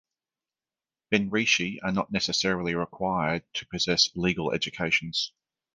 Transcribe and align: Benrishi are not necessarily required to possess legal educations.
Benrishi 1.13 1.77
are 1.83 1.91
not 1.91 2.11
necessarily 2.11 2.73
required 2.73 3.43
to 3.53 3.67
possess 3.67 4.09
legal 4.15 4.51
educations. 4.51 5.31